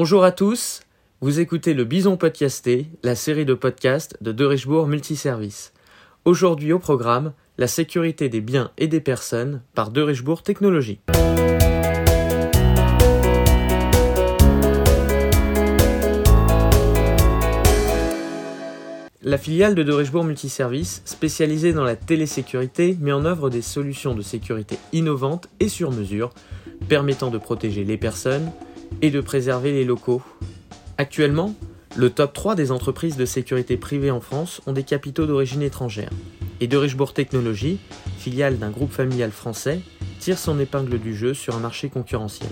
Bonjour 0.00 0.22
à 0.22 0.30
tous, 0.30 0.82
vous 1.20 1.40
écoutez 1.40 1.74
le 1.74 1.82
Bison 1.82 2.16
Podcasté, 2.16 2.86
la 3.02 3.16
série 3.16 3.44
de 3.44 3.54
podcasts 3.54 4.16
de 4.22 4.30
De 4.30 4.44
Richebourg 4.44 4.86
Multiservice. 4.86 5.72
Aujourd'hui 6.24 6.72
au 6.72 6.78
programme, 6.78 7.32
la 7.58 7.66
sécurité 7.66 8.28
des 8.28 8.40
biens 8.40 8.70
et 8.78 8.86
des 8.86 9.00
personnes 9.00 9.60
par 9.74 9.90
De 9.90 10.00
Richebourg 10.00 10.44
Technologie. 10.44 11.00
La 19.20 19.36
filiale 19.36 19.74
de 19.74 19.82
De 19.82 19.92
Richebourg 19.92 20.22
Multiservice, 20.22 21.02
spécialisée 21.06 21.72
dans 21.72 21.82
la 21.82 21.96
télésécurité, 21.96 22.96
met 23.00 23.10
en 23.10 23.24
œuvre 23.24 23.50
des 23.50 23.62
solutions 23.62 24.14
de 24.14 24.22
sécurité 24.22 24.78
innovantes 24.92 25.48
et 25.58 25.68
sur 25.68 25.90
mesure, 25.90 26.30
permettant 26.88 27.30
de 27.30 27.38
protéger 27.38 27.82
les 27.82 27.96
personnes 27.96 28.52
et 29.02 29.10
de 29.10 29.20
préserver 29.20 29.72
les 29.72 29.84
locaux. 29.84 30.22
Actuellement, 30.96 31.54
le 31.96 32.10
top 32.10 32.32
3 32.32 32.54
des 32.54 32.70
entreprises 32.70 33.16
de 33.16 33.24
sécurité 33.24 33.76
privée 33.76 34.10
en 34.10 34.20
France 34.20 34.60
ont 34.66 34.72
des 34.72 34.82
capitaux 34.82 35.26
d'origine 35.26 35.62
étrangère. 35.62 36.10
Et 36.60 36.66
de 36.66 36.76
Richebourg 36.76 37.12
Technologies, 37.12 37.78
filiale 38.18 38.58
d'un 38.58 38.70
groupe 38.70 38.92
familial 38.92 39.30
français, 39.30 39.80
tire 40.18 40.38
son 40.38 40.58
épingle 40.58 40.98
du 40.98 41.14
jeu 41.14 41.34
sur 41.34 41.56
un 41.56 41.60
marché 41.60 41.88
concurrentiel. 41.88 42.50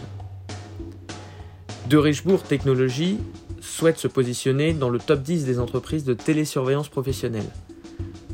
De 1.88 1.96
Richebourg 1.96 2.42
Technologies 2.42 3.18
souhaite 3.60 3.98
se 3.98 4.08
positionner 4.08 4.72
dans 4.72 4.88
le 4.88 4.98
top 4.98 5.22
10 5.22 5.44
des 5.44 5.58
entreprises 5.58 6.04
de 6.04 6.14
télésurveillance 6.14 6.88
professionnelle. 6.88 7.46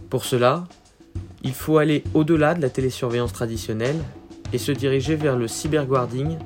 Pour 0.09 0.25
cela, 0.25 0.65
il 1.43 1.53
faut 1.53 1.79
aller 1.79 2.05
au-delà 2.15 2.55
de 2.55 2.63
la 2.63 2.71
télésurveillance 2.71 3.33
traditionnelle 3.33 3.97
et 4.53 4.59
se 4.59 4.73
diriger 4.73 5.17
vers 5.17 5.37
le 5.37 5.49
cyberguarding. 5.49 6.37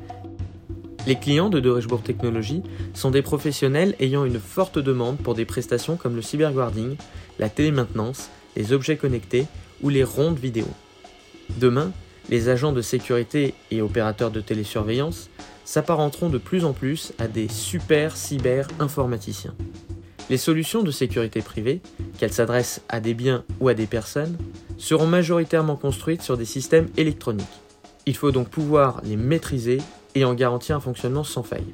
Les 1.07 1.15
clients 1.15 1.51
de 1.51 1.71
Richebourg 1.71 2.03
Technologies 2.03 2.65
sont 2.93 3.13
des 3.13 3.23
professionnels 3.23 3.95
ayant 4.01 4.25
une 4.25 4.41
forte 4.41 4.81
demande 4.81 5.19
pour 5.19 5.35
des 5.35 5.45
prestations 5.45 5.97
comme 5.97 6.17
le 6.17 6.23
cyberguarding, 6.23 6.97
la 7.39 7.49
télémaintenance, 7.49 8.29
les 8.57 8.73
objets 8.73 8.97
connectés 8.97 9.47
ou 9.83 9.89
les 9.89 10.03
rondes 10.03 10.39
vidéo. 10.39 10.67
Demain, 11.61 11.93
les 12.29 12.49
agents 12.49 12.73
de 12.73 12.83
sécurité 12.83 13.55
et 13.71 13.83
opérateurs 13.83 14.33
de 14.33 14.41
télésurveillance 14.41 15.31
s'apparenteront 15.65 16.29
de 16.29 16.39
plus 16.39 16.65
en 16.65 16.73
plus 16.73 17.13
à 17.21 17.29
des 17.29 17.47
super 17.47 18.17
cyber 18.17 18.67
informaticiens. 18.81 19.55
Les 20.29 20.39
solutions 20.39 20.83
de 20.83 20.91
sécurité 20.91 21.41
privée, 21.41 21.83
qu'elles 22.19 22.33
s'adressent 22.33 22.81
à 22.89 22.99
des 22.99 23.15
biens 23.15 23.45
ou 23.61 23.69
à 23.69 23.75
des 23.75 23.87
personnes, 23.87 24.37
seront 24.77 25.07
majoritairement 25.07 25.77
construites 25.77 26.23
sur 26.23 26.37
des 26.37 26.45
systèmes 26.45 26.89
électroniques. 26.97 27.47
Il 28.07 28.17
faut 28.17 28.33
donc 28.33 28.49
pouvoir 28.49 29.01
les 29.05 29.17
maîtriser 29.17 29.79
et 30.17 30.25
en 30.25 30.35
garantir 30.35 30.75
un 30.75 30.81
fonctionnement 30.81 31.25
sans 31.25 31.43
faille. 31.43 31.73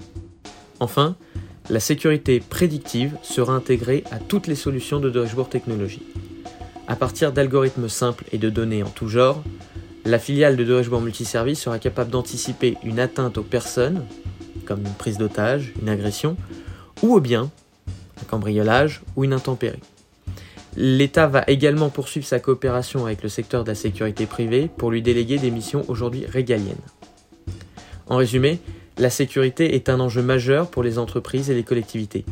Enfin, 0.81 1.15
la 1.71 1.79
sécurité 1.79 2.41
prédictive 2.41 3.17
sera 3.23 3.55
intégrée 3.55 4.03
à 4.11 4.19
toutes 4.19 4.49
les 4.49 4.57
solutions 4.57 4.99
de 4.99 5.11
Deutschbourg 5.11 5.49
Technologies. 5.49 6.03
À 6.89 6.97
partir 6.97 7.33
d'algorithmes 7.33 7.89
simples 7.89 8.25
et 8.33 8.39
de 8.39 8.51
données 8.51 8.83
en 8.83 8.89
tout 8.89 9.09
genre, 9.09 9.43
la 10.05 10.19
filiale 10.19 10.57
de 10.57 10.65
Deutschbourg 10.65 11.01
Multiservice 11.01 11.61
sera 11.61 11.79
capable 11.79 12.11
d'anticiper 12.11 12.77
une 12.83 12.99
atteinte 12.99 13.39
aux 13.39 13.45
personnes, 13.45 14.05
comme 14.67 14.81
une 14.81 14.95
prise 14.95 15.19
d'otage, 15.19 15.73
une 15.81 15.89
agression, 15.89 16.37
ou 17.01 17.15
aux 17.15 17.21
biens, 17.21 17.49
un 18.21 18.25
cambriolage 18.25 19.03
ou 19.15 19.23
une 19.23 19.33
intempérie. 19.33 19.79
L'État 20.77 21.29
va 21.29 21.45
également 21.47 21.91
poursuivre 21.91 22.27
sa 22.27 22.41
coopération 22.41 23.07
avec 23.07 23.23
le 23.23 23.29
secteur 23.29 23.63
de 23.63 23.69
la 23.69 23.77
sécurité 23.77 24.27
privée 24.27 24.69
pour 24.77 24.91
lui 24.91 25.01
déléguer 25.01 25.39
des 25.39 25.53
missions 25.53 25.85
aujourd'hui 25.87 26.27
régaliennes. 26.27 26.75
En 28.09 28.17
résumé, 28.17 28.61
la 28.99 29.11
sécurité 29.11 29.75
est 29.75 29.89
un 29.89 30.01
enjeu 30.01 30.23
majeur 30.23 30.71
pour 30.71 30.83
les 30.83 30.99
entreprises 30.99 31.51
et 31.51 31.55
les 31.55 31.63
collectivités. 31.63 32.25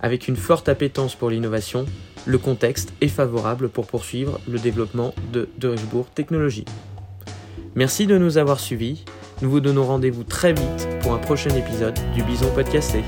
Avec 0.00 0.28
une 0.28 0.36
forte 0.36 0.68
appétence 0.68 1.14
pour 1.14 1.30
l'innovation, 1.30 1.86
le 2.26 2.38
contexte 2.38 2.92
est 3.00 3.08
favorable 3.08 3.68
pour 3.68 3.86
poursuivre 3.86 4.40
le 4.48 4.58
développement 4.58 5.14
de 5.32 5.48
De 5.58 5.68
Richebourg 5.68 6.06
Technologies. 6.14 6.66
Merci 7.74 8.06
de 8.06 8.18
nous 8.18 8.38
avoir 8.38 8.60
suivis. 8.60 9.04
Nous 9.40 9.50
vous 9.50 9.60
donnons 9.60 9.84
rendez-vous 9.84 10.24
très 10.24 10.52
vite 10.52 10.88
pour 11.00 11.14
un 11.14 11.18
prochain 11.18 11.50
épisode 11.50 11.98
du 12.14 12.22
Bison 12.22 12.52
Podcasté. 12.54 13.02